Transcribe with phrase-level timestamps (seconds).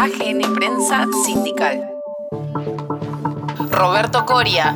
[0.00, 1.78] AGN Prensa Sindical.
[3.70, 4.74] Roberto Coria,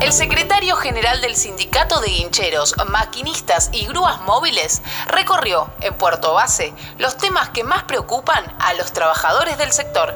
[0.00, 4.82] el secretario general del Sindicato de Guincheros, Maquinistas y Grúas Móviles,
[5.12, 10.08] recorrió en Puerto Base los temas que más preocupan a los trabajadores del sector.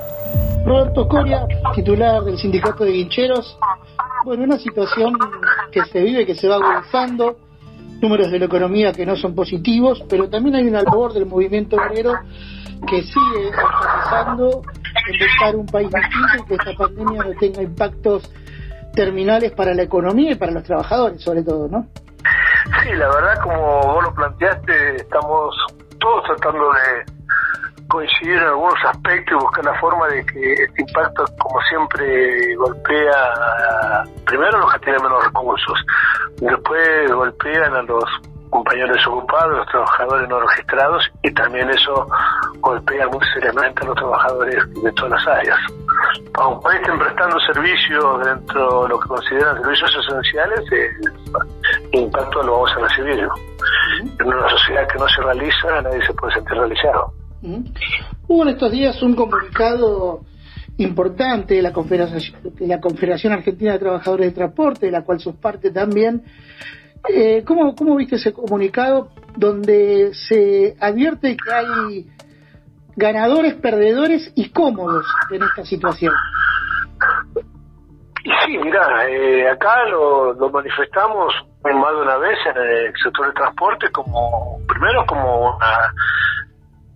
[0.64, 3.58] Roberto Coria, titular del Sindicato de Guincheros.
[4.24, 5.18] Bueno, una situación
[5.70, 7.36] que se vive, que se va agudizando,
[8.00, 11.76] números de la economía que no son positivos, pero también hay una labor del movimiento
[11.76, 12.14] obrero
[12.88, 13.50] que sigue
[14.06, 14.62] enfatizando
[15.08, 18.32] en buscar un país distinto y que esta pandemia no tenga impactos
[18.94, 21.86] terminales para la economía y para los trabajadores, sobre todo, ¿no?
[22.82, 25.54] Sí, la verdad, como vos lo planteaste, estamos
[26.00, 27.12] todos tratando de
[27.88, 34.04] coincidir en algunos aspectos y buscar la forma de que este impacto, como siempre, golpea
[34.24, 35.78] primero a los que tienen menos recursos,
[36.40, 38.04] después golpean a los
[38.56, 42.06] compañeros desocupados, los trabajadores no registrados y también eso
[42.60, 45.58] golpea muy seriamente a los trabajadores de todas las áreas.
[46.34, 50.60] Aunque estén prestando servicios dentro de lo que consideran servicios esenciales,
[51.92, 53.28] el impacto lo vamos a recibir.
[54.20, 57.12] En una sociedad que no se realiza, nadie se puede sentir realizado.
[58.28, 60.20] Hubo en estos días un comunicado
[60.78, 65.20] importante de la Confederación, de la Confederación Argentina de Trabajadores de Transporte, de la cual
[65.20, 66.22] sos parte también.
[67.08, 72.06] Eh, ¿cómo, ¿Cómo viste ese comunicado donde se advierte que hay
[72.96, 76.12] ganadores, perdedores y cómodos en esta situación?
[78.44, 81.32] Sí, mira, eh, acá lo, lo manifestamos
[81.62, 85.92] más de una vez en el sector de transporte como, primero como una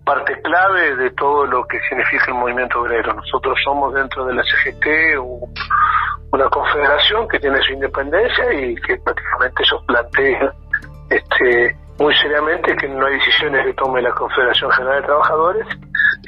[0.05, 3.13] parte clave de todo lo que significa el movimiento obrero.
[3.13, 5.19] Nosotros somos dentro de la CGT
[6.31, 10.51] una confederación que tiene su independencia y que prácticamente ellos plantean
[11.09, 15.67] este, muy seriamente que no hay decisiones que tome la Confederación General de Trabajadores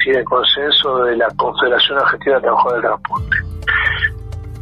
[0.02, 3.36] sin el consenso de la Confederación Argentina de Trabajadores del Transporte.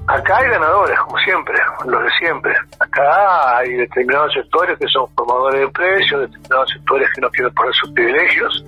[0.08, 1.54] Acá hay ganadores, como siempre,
[1.86, 2.52] los de siempre.
[2.80, 7.74] Acá hay determinados sectores que son formadores de precios, determinados sectores que no quieren poner
[7.74, 8.64] sus privilegios,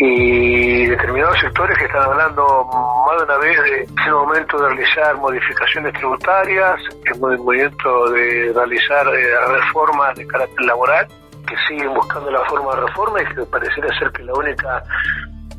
[0.00, 2.64] y determinados sectores que están hablando
[3.04, 9.08] más de una vez de ese momento de realizar modificaciones tributarias, el movimiento de realizar
[9.08, 11.06] eh, reformas de carácter laboral,
[11.48, 14.82] que siguen buscando la forma de reforma y que pareciera ser que la única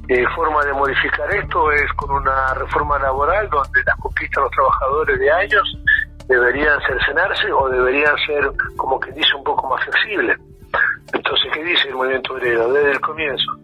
[0.07, 4.51] eh, forma de modificar esto es con una reforma laboral donde las conquistas de los
[4.51, 5.77] trabajadores de años
[6.29, 10.39] deberían cercenarse o deberían ser, como que dice, un poco más flexibles.
[11.11, 13.58] Entonces, ¿qué dice el movimiento obrero desde el comienzo?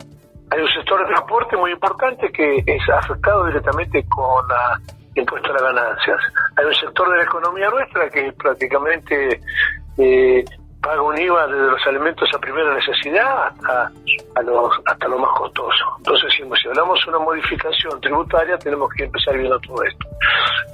[0.51, 4.79] Hay un sector de transporte muy importante que es afectado directamente con la
[5.15, 6.17] impuesto a las ganancias.
[6.57, 9.39] Hay un sector de la economía nuestra que prácticamente
[9.97, 10.45] eh,
[10.85, 13.91] paga un IVA desde los alimentos a primera necesidad hasta,
[14.85, 15.83] hasta lo más costoso.
[15.97, 20.07] Entonces, si, hablamos de una modificación tributaria, tenemos que empezar viendo todo esto.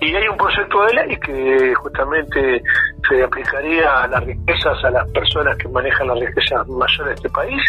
[0.01, 2.61] Y hay un proyecto de ley que justamente
[3.07, 7.29] se aplicaría a las riquezas, a las personas que manejan las riquezas mayores de este
[7.29, 7.61] país,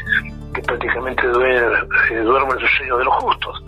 [0.62, 3.62] prácticamente eh, duermen el sueño de los justos.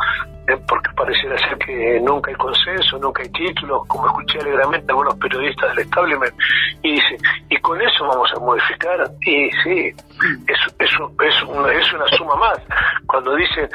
[0.49, 0.56] ¿eh?
[0.69, 5.71] porque pareciera ser que nunca hay consenso, nunca hay títulos, como escuché alegremente algunos periodistas
[5.71, 6.34] del establishment,
[6.82, 7.16] y dice,
[7.49, 9.10] ¿y con eso vamos a modificar?
[9.22, 9.88] Y sí,
[10.49, 12.59] es, es, es, una, es una suma más.
[13.06, 13.69] Cuando dicen,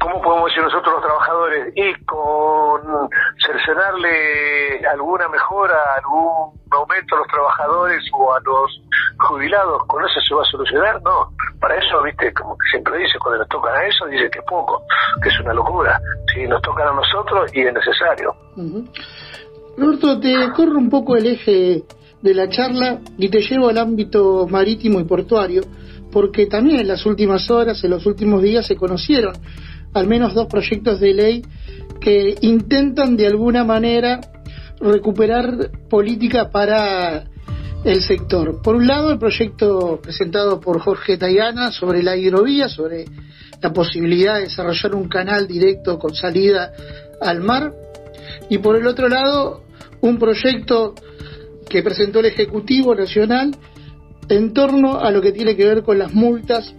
[0.00, 1.72] ¿cómo podemos decir nosotros los trabajadores?
[1.76, 3.10] Y con
[3.44, 8.80] cercenarle alguna mejora, algún aumento a los trabajadores o a los
[9.18, 11.02] jubilados, ¿con eso se va a solucionar?
[11.02, 14.40] No, para eso, viste, como que siempre dice, cuando nos tocan a eso, dice que
[14.42, 14.82] poco,
[15.22, 16.00] que es una locura.
[16.32, 18.34] Si nos tocan a nosotros y es necesario.
[19.76, 21.84] Roberto, te corro un poco el eje
[22.22, 25.62] de la charla y te llevo al ámbito marítimo y portuario,
[26.12, 29.34] porque también en las últimas horas, en los últimos días, se conocieron
[29.94, 31.42] al menos dos proyectos de ley
[32.00, 34.20] que intentan de alguna manera
[34.78, 37.24] recuperar política para
[37.86, 38.60] el sector.
[38.62, 43.04] Por un lado, el proyecto presentado por Jorge Tayana sobre la hidrovía, sobre
[43.62, 46.72] la posibilidad de desarrollar un canal directo con salida
[47.20, 47.72] al mar.
[48.50, 49.62] Y por el otro lado,
[50.00, 50.94] un proyecto
[51.68, 53.56] que presentó el Ejecutivo Nacional
[54.28, 56.74] en torno a lo que tiene que ver con las multas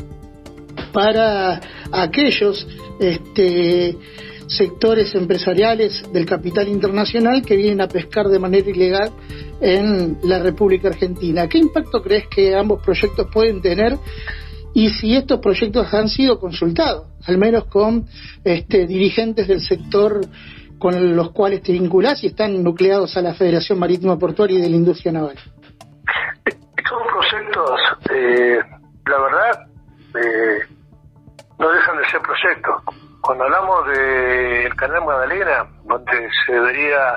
[0.92, 1.62] para
[1.92, 2.68] aquellos
[3.00, 3.98] este,
[4.48, 9.12] sectores empresariales del capital internacional que vienen a pescar de manera ilegal
[9.62, 11.48] en la República Argentina.
[11.48, 13.98] ¿Qué impacto crees que ambos proyectos pueden tener
[14.74, 18.06] y si estos proyectos han sido consultados, al menos con
[18.44, 20.22] este, dirigentes del sector
[20.80, 24.70] con los cuales te vinculás y están nucleados a la Federación Marítima Portuaria y de
[24.70, 25.38] la Industria Naval?
[26.88, 27.80] Son proyectos,
[28.14, 28.60] eh,
[29.08, 29.68] la verdad,
[30.16, 30.60] eh,
[31.60, 37.16] no dejan de ser proyectos cuando hablamos del canal Magdalena, donde se debería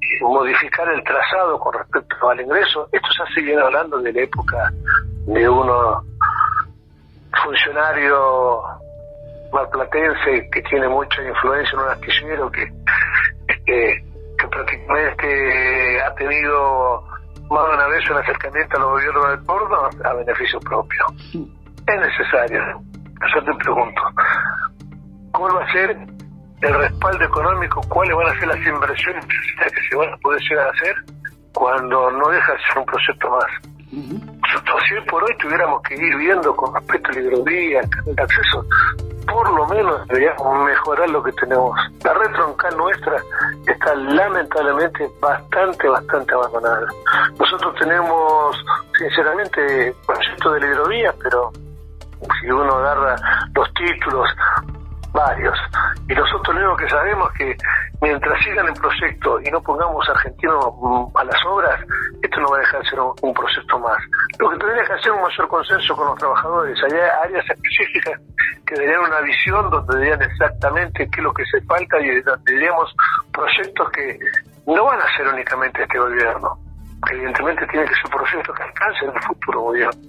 [0.00, 4.72] eh, modificar el trazado con respecto al ingreso, esto se sigue hablando de la época
[5.26, 6.02] de uno
[7.44, 8.62] funcionario
[9.52, 12.72] malplatense que tiene mucha influencia en un astillero que,
[13.66, 14.04] que,
[14.38, 17.02] que prácticamente ha tenido
[17.50, 21.04] más de una vez un acercamiento a los gobiernos del porno a beneficio propio.
[21.86, 22.80] Es necesario.
[23.34, 24.02] Yo te pregunto,
[25.42, 25.90] ¿cuál va a ser
[26.60, 27.80] el respaldo económico?
[27.88, 30.94] ¿Cuáles van a ser las inversiones que se van a poder llegar a hacer
[31.52, 33.44] cuando no deja de ser un proyecto más?
[33.90, 38.64] Nosotros, si por hoy tuviéramos que ir viendo con respecto a la hidrovía, el acceso,
[39.26, 41.76] por lo menos deberíamos mejorar lo que tenemos.
[42.04, 43.16] La red troncal nuestra
[43.66, 46.86] está lamentablemente bastante, bastante abandonada.
[47.36, 48.64] Nosotros tenemos,
[48.96, 51.50] sinceramente, proyectos de la hidrovía, pero
[52.40, 53.16] si uno agarra
[53.54, 54.28] los títulos,
[55.12, 55.58] varios.
[56.08, 57.56] Y nosotros lo único que sabemos es que
[58.00, 61.80] mientras sigan el proyecto y no pongamos argentinos mm, a las obras,
[62.22, 63.98] esto no va a dejar de ser un, proyecto más.
[64.38, 66.78] Lo que tendría que hacer un mayor consenso con los trabajadores.
[66.84, 68.20] Hay áreas específicas
[68.66, 72.94] que deberían una visión donde dirían exactamente qué es lo que se falta y diríamos
[73.32, 74.18] proyectos que
[74.66, 76.58] no van a ser únicamente este gobierno.
[77.10, 80.00] Evidentemente tiene que ser proyectos que alcancen el futuro gobierno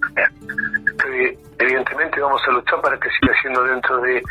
[1.59, 4.21] evidentemente vamos a luchar para que siga siendo dentro de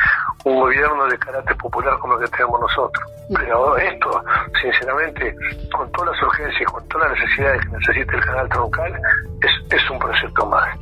[0.44, 3.05] un gobierno de carácter popular como el que tenemos nosotros.
[3.34, 4.25] Pero esto,
[4.61, 5.34] sinceramente,
[5.75, 9.00] con todas las urgencias, con todas las necesidades que necesita el canal troncal,
[9.40, 10.79] es, es un proyecto más.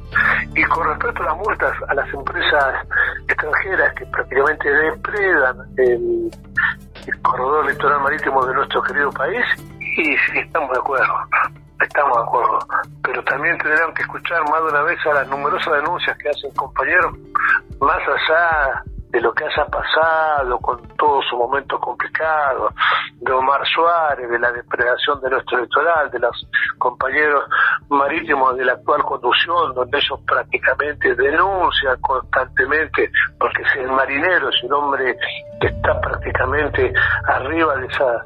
[0.55, 2.87] Y con respecto a las multas a las empresas
[3.29, 6.31] extranjeras que prácticamente depredan el,
[7.07, 9.45] el corredor litoral marítimo de nuestro querido país,
[9.81, 11.15] y sí, estamos de acuerdo
[11.85, 12.59] estamos de acuerdo,
[13.03, 16.51] pero también tendrán que escuchar más de una vez a las numerosas denuncias que hacen
[16.53, 17.15] compañeros,
[17.81, 22.71] más allá de lo que haya pasado con todo su momento complicado,
[23.21, 26.47] de Omar Suárez, de la depredación de nuestro litoral, de los
[26.79, 27.45] compañeros
[27.89, 34.63] marítimos de la actual conducción, donde ellos prácticamente denuncian constantemente, porque si el marinero es
[34.65, 35.17] un hombre
[35.61, 36.93] que está prácticamente
[37.27, 38.25] arriba de esa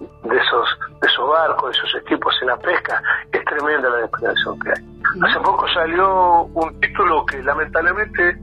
[0.00, 3.02] de esos de esos barcos, de esos equipos en la pesca,
[3.32, 4.84] es tremenda la depredación que hay.
[5.22, 8.36] Hace poco salió un título que lamentablemente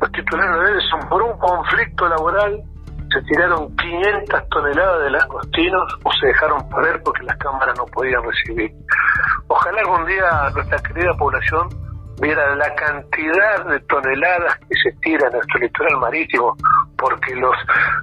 [0.00, 2.62] los titulares de él son por un conflicto laboral
[3.12, 8.22] se tiraron 500 toneladas de langostinos o se dejaron perder porque las cámaras no podían
[8.22, 8.70] recibir.
[9.48, 11.68] Ojalá algún día nuestra querida población
[12.20, 16.56] viera la cantidad de toneladas que se tira en nuestro litoral marítimo
[16.98, 17.56] porque los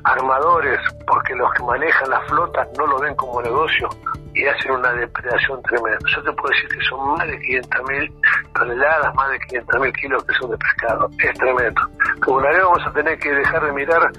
[0.03, 3.89] armadores, porque los que manejan las flotas no lo ven como negocio
[4.33, 6.00] y hacen una depredación tremenda.
[6.13, 8.12] Yo te puedo decir que son más de 500.000
[8.53, 11.09] toneladas, más de 500.000 kilos que son de pescado.
[11.19, 11.81] Es tremendo.
[12.24, 14.12] Como una vez vamos a tener que dejar de mirar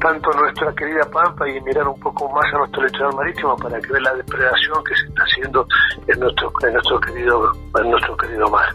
[0.00, 3.92] tanto nuestra querida Pampa y mirar un poco más a nuestro litoral marítimo para que
[3.92, 5.66] vea la depredación que se está haciendo
[6.06, 8.68] en nuestro, en nuestro querido, en nuestro querido mar.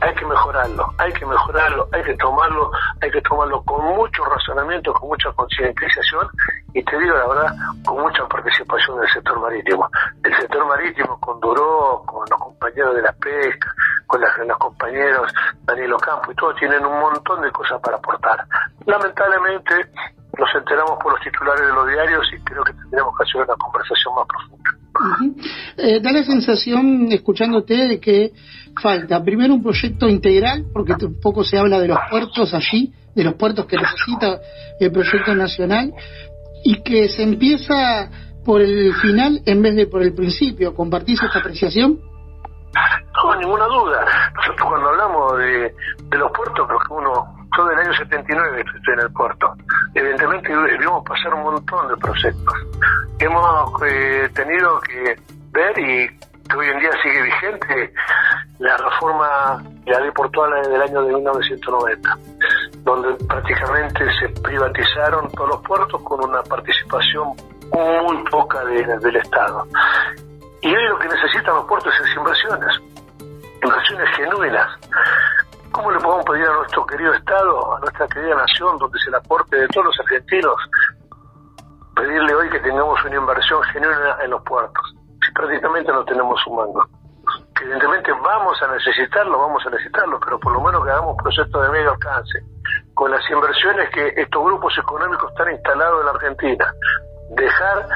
[0.00, 4.92] Hay que mejorarlo, hay que mejorarlo, hay que tomarlo, hay que tomarlo con mucho razonamiento,
[4.92, 6.28] con mucha concientización
[6.72, 7.54] y te digo la verdad,
[7.84, 9.88] con mucha participación del sector marítimo.
[10.22, 13.74] El sector marítimo con Duró, con los compañeros de la pesca,
[14.06, 15.32] con los compañeros
[15.64, 18.44] Daniel Ocampo y todos tienen un montón de cosas para aportar.
[18.86, 19.90] Lamentablemente
[20.38, 23.56] nos enteramos por los titulares de los diarios y creo que tendríamos que hacer una
[23.56, 24.57] conversación más profunda.
[25.76, 28.32] Eh, da la sensación, escuchándote, de que
[28.80, 33.34] falta primero un proyecto integral, porque tampoco se habla de los puertos allí, de los
[33.34, 34.40] puertos que necesita
[34.80, 35.92] el proyecto nacional,
[36.64, 38.10] y que se empieza
[38.44, 40.74] por el final en vez de por el principio.
[40.74, 42.00] ¿Compartís esta apreciación?
[43.14, 44.04] No, ninguna duda.
[44.34, 45.74] Nosotros cuando hablamos de,
[46.16, 49.54] los puertos, creo que uno, todo el año 79 estoy en el puerto,
[49.94, 52.54] evidentemente vimos pasar un montón de proyectos.
[53.18, 55.16] Hemos eh, tenido que
[55.52, 56.08] ver y
[56.48, 57.92] que hoy en día sigue vigente
[58.58, 62.18] la reforma de la ley portuaria del año de 1990,
[62.84, 67.34] donde prácticamente se privatizaron todos los puertos con una participación
[67.72, 69.66] muy poca del Estado.
[70.62, 72.80] Y hoy lo que necesitan los puertos es inversiones,
[73.62, 74.68] inversiones genuinas.
[75.78, 79.18] ¿Cómo le podemos pedir a nuestro querido Estado, a nuestra querida nación, donde se la
[79.18, 80.56] aporte de todos los argentinos,
[81.94, 84.82] pedirle hoy que tengamos una inversión genuina en los puertos?
[85.24, 86.84] Si prácticamente no tenemos un mango.
[87.62, 91.68] Evidentemente vamos a necesitarlo, vamos a necesitarlo, pero por lo menos que hagamos proyectos de
[91.70, 92.42] medio alcance,
[92.94, 96.74] con las inversiones que estos grupos económicos están instalados en la Argentina.
[97.36, 97.88] Dejar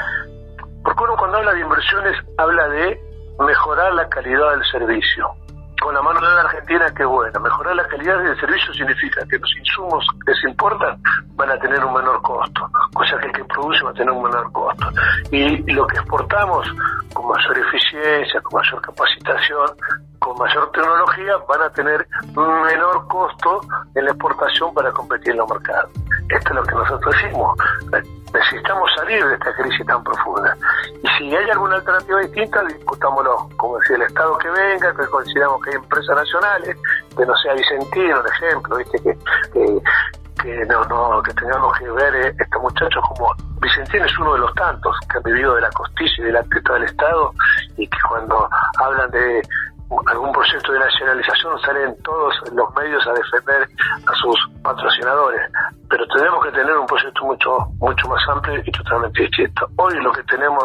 [0.84, 3.00] porque uno cuando habla de inversiones habla de
[3.40, 5.34] mejorar la calidad del servicio.
[5.82, 7.38] Con la mano de la Argentina que buena.
[7.40, 10.96] Mejorar la calidad del servicio significa que los insumos que se importan
[11.34, 14.22] van a tener un menor costo, cosa que el que produce va a tener un
[14.22, 14.86] menor costo.
[15.32, 16.66] Y lo que exportamos
[17.12, 19.68] con mayor eficiencia, con mayor capacitación,
[20.20, 23.60] con mayor tecnología, van a tener un menor costo
[23.94, 25.90] en la exportación para competir en los mercados.
[26.28, 27.58] Esto es lo que nosotros decimos.
[28.32, 30.56] Necesitamos salir de esta crisis tan profunda.
[31.02, 33.48] Y si hay alguna alternativa distinta, discutámoslo.
[33.56, 36.76] Como decía el Estado que venga, que consideramos que hay empresas nacionales,
[37.16, 39.02] que no sea Vicentino, un ejemplo, ¿viste?
[39.02, 39.18] Que,
[40.42, 44.40] que, no, no, que tengamos que ver eh, estos muchachos como Vicentino es uno de
[44.40, 47.32] los tantos que han vivido de la costilla y de la del Estado
[47.76, 48.48] y que cuando
[48.78, 49.42] hablan de
[50.06, 53.68] algún proyecto de nacionalización salen todos los medios a defender
[54.06, 55.50] a sus patrocinadores,
[55.88, 59.68] pero tenemos que tener un proyecto mucho mucho más amplio y totalmente distinto.
[59.76, 60.64] Hoy lo que tenemos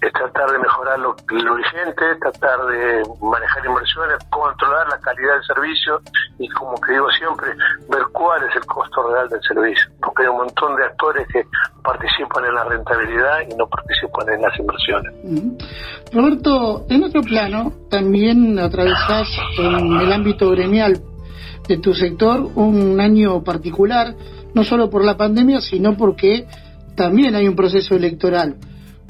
[0.00, 5.44] es tratar de mejorar lo, lo vigente, tratar de manejar inversiones, controlar la calidad del
[5.44, 6.00] servicio
[6.38, 7.54] y como que digo siempre,
[7.88, 11.44] ver cuál es el costo real del servicio, porque hay un montón de actores que
[11.84, 15.12] participan en la rentabilidad y no participan en las inversiones.
[16.12, 21.00] Roberto, en otro plano, también atravesás en el ámbito gremial
[21.68, 24.14] de tu sector un año particular,
[24.54, 26.46] no solo por la pandemia, sino porque
[26.96, 28.56] también hay un proceso electoral.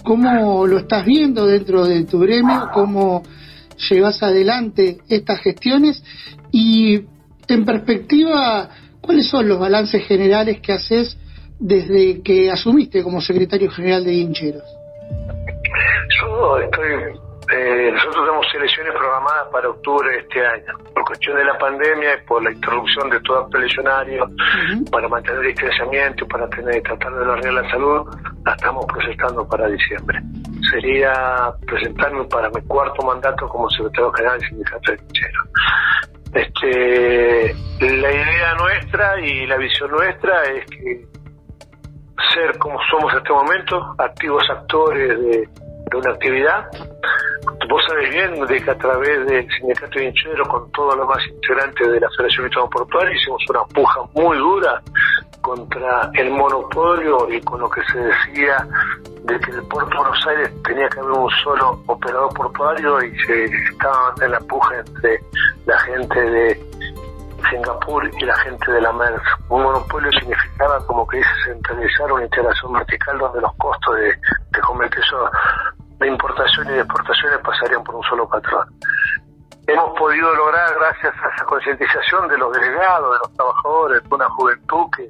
[0.02, 2.68] ¿Cómo lo estás viendo dentro de tu gremio?
[2.72, 3.22] ¿Cómo
[3.88, 6.02] llevas adelante estas gestiones?
[6.50, 7.02] Y
[7.48, 8.68] en perspectiva,
[9.00, 11.16] ¿cuáles son los balances generales que haces
[11.64, 14.76] desde que asumiste como secretario general de Hincheros?
[16.20, 17.18] Yo estoy
[17.52, 20.78] eh, nosotros tenemos elecciones programadas para octubre de este año.
[20.94, 24.30] Por cuestión de la pandemia y por la interrupción de todo acto eleccionario,
[24.90, 28.06] para mantener el distanciamiento y para tener, tratar de lograr la salud,
[28.44, 30.20] la estamos procesando para diciembre.
[30.70, 38.54] Sería presentarme para mi cuarto mandato como secretario general del Sindicato de Este, la idea
[38.54, 41.23] nuestra y la visión nuestra es que
[42.32, 45.48] ser como somos en este momento, activos actores de
[45.96, 46.68] una actividad.
[47.68, 51.26] Vos sabés bien de que a través del sindicato de hincheros, con todos los más
[51.26, 54.82] integrantes de la Federación de Portuaria, hicimos una puja muy dura
[55.40, 58.66] contra el monopolio y con lo que se decía
[59.24, 63.18] de que el puerto de Buenos Aires tenía que haber un solo operador portuario y
[63.20, 65.20] se estaba en la puja entre
[65.66, 66.60] la gente de
[67.50, 69.22] Singapur y la gente de la MERS.
[69.48, 70.10] Un monopolio
[70.86, 74.18] como que dice centralizar una integración vertical donde los costos de,
[74.60, 75.30] comercio
[75.98, 78.68] de importación y de exportaciones pasarían por un solo patrón.
[79.66, 84.28] Hemos podido lograr, gracias a esa concientización de los delegados, de los trabajadores, de una
[84.30, 85.08] juventud que,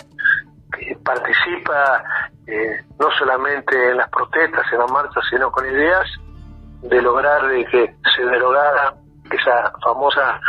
[1.04, 2.02] participa
[2.48, 6.04] eh, no solamente en las protestas, en las marchas, sino con ideas,
[6.82, 8.94] de lograr de que se derogara
[9.30, 10.40] esa famosa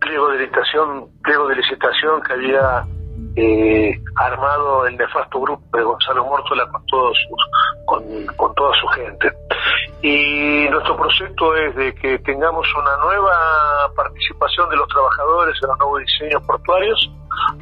[0.00, 2.84] pliego de licitación, pliego de licitación que había
[3.36, 6.82] eh, armado el nefasto grupo de Gonzalo Mórtola con
[8.36, 9.32] con, toda su gente.
[10.02, 13.32] Y nuestro proyecto es de que tengamos una nueva
[13.94, 17.10] participación de los trabajadores en los nuevos diseños portuarios,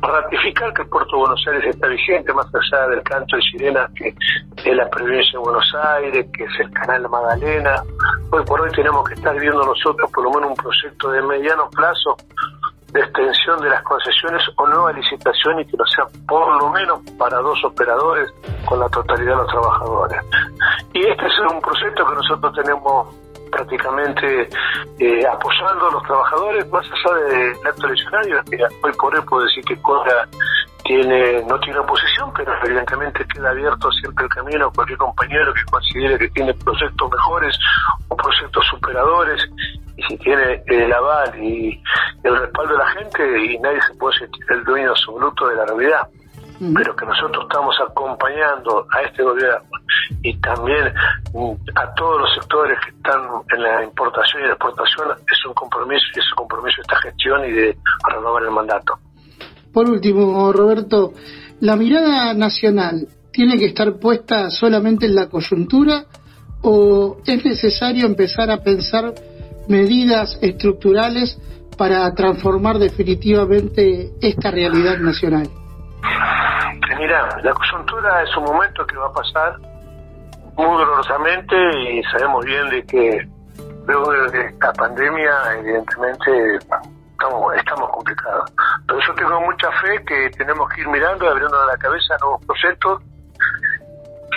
[0.01, 3.89] ratificar que el puerto de Buenos Aires está vigente, más allá del canto de sirena
[3.95, 4.15] que
[4.65, 7.83] es la provincia de Buenos Aires, que es el canal Magdalena.
[8.31, 11.69] Hoy por hoy tenemos que estar viendo nosotros por lo menos un proyecto de mediano
[11.71, 12.17] plazo
[12.93, 17.01] de extensión de las concesiones o nueva licitación y que no sea por lo menos
[17.19, 18.31] para dos operadores
[18.67, 20.23] con la totalidad de los trabajadores.
[20.93, 23.15] Y este es un proyecto que nosotros tenemos
[23.51, 24.49] prácticamente
[24.99, 28.41] eh, apoyando a los trabajadores más allá del acto eleccionario.
[28.83, 30.29] hoy por hoy puedo decir que Cora
[30.91, 35.65] tiene, no tiene oposición, pero evidentemente queda abierto siempre el camino a cualquier compañero que
[35.71, 37.57] considere que tiene proyectos mejores
[38.09, 39.41] o proyectos superadores
[39.97, 41.81] y si tiene el aval y
[42.25, 45.67] el respaldo de la gente y nadie se puede sentir el dueño absoluto de la
[45.67, 46.09] realidad
[46.75, 49.71] pero que nosotros estamos acompañando a este gobierno
[50.23, 50.93] y también
[51.33, 55.55] mm, a todos los sectores que están en la importación y la exportación es un
[55.55, 57.79] compromiso y es un compromiso de esta gestión y de
[58.13, 58.99] renovar el mandato.
[59.73, 61.13] Por último, Roberto,
[61.61, 66.05] ¿la mirada nacional tiene que estar puesta solamente en la coyuntura
[66.63, 69.15] o es necesario empezar a pensar
[69.69, 71.39] medidas estructurales
[71.79, 75.49] para transformar definitivamente esta realidad nacional?
[76.99, 79.57] Mira, la coyuntura es un momento que va a pasar
[80.57, 81.57] muy dolorosamente
[81.89, 83.29] y sabemos bien de que
[83.87, 86.59] luego de esta pandemia, evidentemente,
[87.21, 88.53] estamos, estamos complicados.
[88.87, 92.45] Pero yo tengo mucha fe que tenemos que ir mirando y abriendo la cabeza nuevos
[92.47, 93.03] proyectos.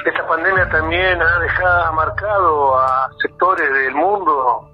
[0.06, 4.70] Esta pandemia también ha dejado marcado a sectores del mundo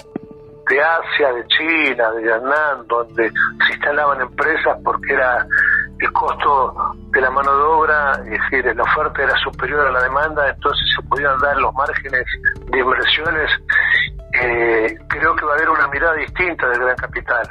[0.67, 5.45] de Asia, de China, de Vietnam, donde se instalaban empresas porque era
[5.99, 6.73] el costo
[7.11, 10.83] de la mano de obra, es decir, la oferta era superior a la demanda, entonces
[10.95, 12.25] se podían dar los márgenes
[12.71, 13.51] de inversiones.
[14.41, 17.47] Eh, creo que va a haber una mirada distinta del gran capital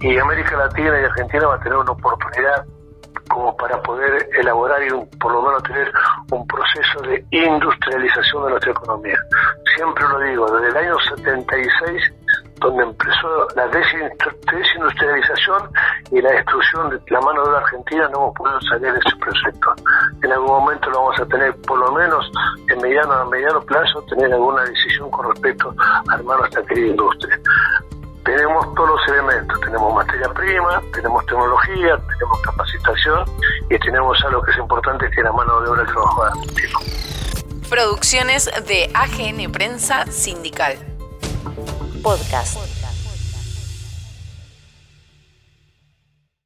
[0.00, 2.64] y América Latina y Argentina va a tener una oportunidad
[3.28, 5.90] como para poder elaborar y por lo menos tener
[6.30, 9.18] un proceso de industrialización de nuestra economía.
[9.74, 12.12] Siempre lo digo, desde el año 76
[12.60, 15.70] donde empezó la desindustrialización
[16.10, 19.16] y la destrucción de la mano de la Argentina, no hemos podido salir de ese
[19.16, 19.74] proyecto.
[20.22, 22.30] En algún momento lo vamos a tener, por lo menos
[22.68, 27.38] en mediano a mediano plazo, tener alguna decisión con respecto a armar nuestra querida industria.
[28.26, 33.24] Tenemos todos los elementos, tenemos materia prima, tenemos tecnología, tenemos capacitación
[33.70, 35.86] y tenemos algo que es importante que es la mano de obra
[36.32, 36.78] argentino.
[37.70, 40.76] Producciones de AGN Prensa Sindical
[42.06, 42.75] podcast.